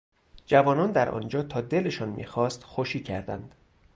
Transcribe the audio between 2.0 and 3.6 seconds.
میخواست خوشی کردند.